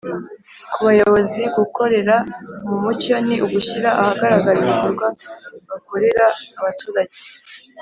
[0.73, 2.15] Ku bayobozi, gukorera
[2.67, 5.07] mu mucyo ni ugushyira ahagaragara ibikorwa
[5.69, 6.25] bakorera
[6.59, 7.17] abaturage,